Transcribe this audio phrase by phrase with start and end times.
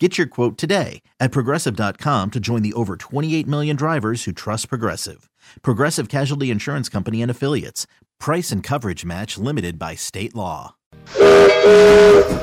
[0.00, 4.68] Get your quote today at progressive.com to join the over 28 million drivers who trust
[4.68, 5.30] Progressive.
[5.62, 7.86] Progressive Casualty Insurance Company and Affiliates.
[8.18, 10.74] Price and coverage match limited by state law.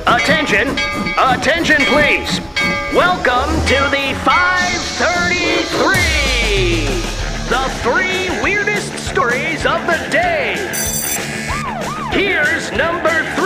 [0.06, 0.66] Attention!
[1.18, 2.40] Attention, please!
[2.94, 6.86] Welcome to the 533!
[7.50, 10.54] The three weirdest stories of the day!
[12.12, 13.41] Here's number three!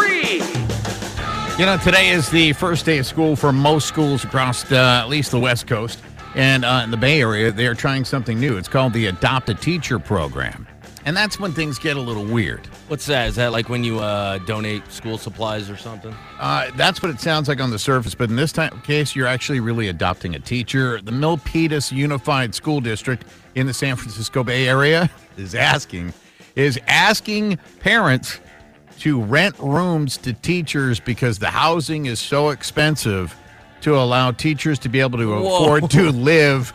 [1.59, 5.09] You know, today is the first day of school for most schools across uh, at
[5.09, 6.03] least the West Coast.
[6.35, 8.59] And uh, in the Bay Area, they are trying something new.
[8.59, 10.69] It's called the Adopt a Teacher program.
[11.07, 12.67] And that's when things get a little weird.
[12.89, 13.29] What's that?
[13.29, 16.15] Is that like when you uh, donate school supplies or something?
[16.39, 19.27] Uh, that's what it sounds like on the surface, but in this time, case, you're
[19.27, 21.01] actually really adopting a teacher.
[21.01, 26.13] The Milpitas Unified School District in the San Francisco Bay Area is asking
[26.55, 28.41] is asking parents
[29.01, 33.37] to rent rooms to teachers because the housing is so expensive
[33.83, 35.57] to allow teachers to be able to Whoa.
[35.57, 36.73] afford to live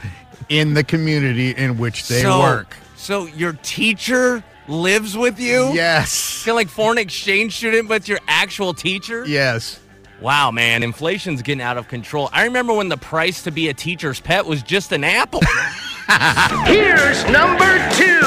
[0.49, 2.75] in the community in which they so, work.
[2.95, 5.71] So your teacher lives with you?
[5.73, 6.43] Yes.
[6.43, 9.25] Kind of like foreign exchange student, but your actual teacher?
[9.25, 9.79] Yes.
[10.21, 12.29] Wow, man, inflation's getting out of control.
[12.31, 15.41] I remember when the price to be a teacher's pet was just an apple.
[16.65, 18.20] Here's number two!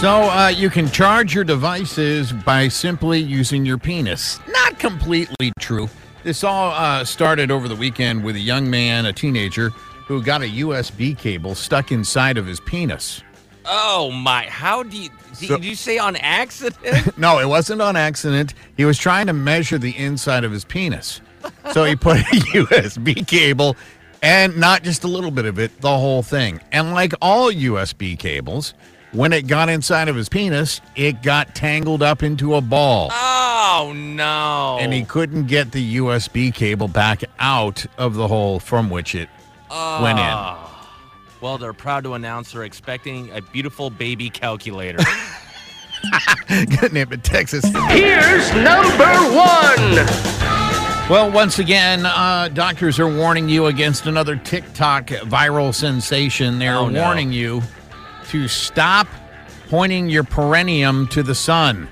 [0.00, 4.38] So uh, you can charge your devices by simply using your penis.
[4.46, 5.88] Not completely true.
[6.22, 9.70] This all uh, started over the weekend with a young man, a teenager,
[10.06, 13.22] who got a USB cable stuck inside of his penis.
[13.64, 14.44] oh my!
[14.44, 15.08] How do you?
[15.40, 17.16] Did, So- did you say on accident?
[17.18, 18.52] No, it wasn't on accident.
[18.76, 21.22] He was trying to measure the inside of his penis.
[21.72, 23.76] So he put a USB cable
[24.22, 26.60] and not just a little bit of it, the whole thing.
[26.70, 28.74] And like all USB cables,
[29.16, 33.08] when it got inside of his penis, it got tangled up into a ball.
[33.12, 34.78] oh no!
[34.80, 39.28] and he couldn't get the USB cable back out of the hole from which it
[39.70, 40.24] went in.
[40.24, 40.62] Ah.
[41.40, 44.98] Well, they're proud to announce they're expecting a beautiful baby calculator.
[46.48, 47.64] Good name it, Texas.
[47.88, 50.06] Here's number one!
[51.08, 56.58] Well, once again, uh, doctors are warning you against another TikTok viral sensation.
[56.58, 57.02] They're Oh, no.
[57.02, 57.62] warning you
[58.30, 59.06] to stop
[59.68, 61.88] pointing your perineum to the sun.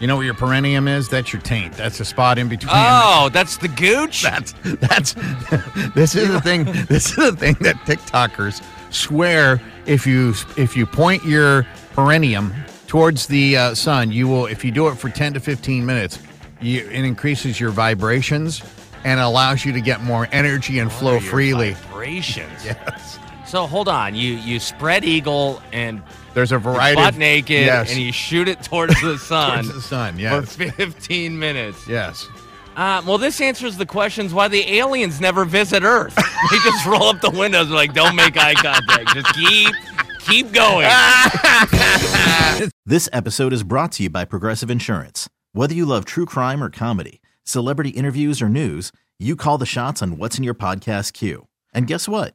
[0.00, 1.08] You know what your perineum is?
[1.08, 1.74] That's your taint.
[1.74, 2.72] That's the spot in between.
[2.74, 4.22] oh, that's the gooch.
[4.30, 5.12] That's that's
[5.94, 6.64] this is the thing.
[6.88, 12.54] This is the thing that TikTokers swear if you if you point your perineum
[12.86, 14.46] towards the uh, sun, you will.
[14.46, 16.18] If you do it for ten to fifteen minutes,
[16.62, 18.62] you, it increases your vibrations
[19.04, 21.74] and allows you to get more energy and flow freely.
[21.74, 22.50] Vibrations.
[22.64, 23.18] Yes.
[23.46, 26.02] So hold on, you you spread eagle and
[26.34, 26.96] There's a variety.
[26.96, 30.18] butt of, naked yes, and you shoot it towards the sun towards the sun.
[30.44, 31.86] for 15 minutes.
[31.88, 32.28] Yes.
[32.76, 36.14] Uh, well, this answers the questions why the aliens never visit Earth.
[36.50, 39.12] they just roll up the windows like, don't make eye contact.
[39.14, 39.74] Just keep
[40.20, 40.88] keep going.
[42.86, 45.28] This episode is brought to you by Progressive Insurance.
[45.52, 50.02] Whether you love true crime or comedy, celebrity interviews or news, you call the shots
[50.02, 51.46] on what's in your podcast queue.
[51.72, 52.34] And guess what?